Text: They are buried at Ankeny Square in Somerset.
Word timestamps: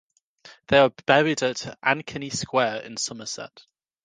They 0.65 0.79
are 0.79 0.89
buried 1.05 1.43
at 1.43 1.77
Ankeny 1.85 2.33
Square 2.33 2.81
in 2.85 2.97
Somerset. 2.97 3.67